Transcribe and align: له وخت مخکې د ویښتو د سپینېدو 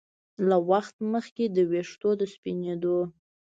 له 0.47 0.57
وخت 0.69 0.95
مخکې 1.13 1.43
د 1.49 1.57
ویښتو 1.71 2.09
د 2.19 2.21
سپینېدو 2.33 2.97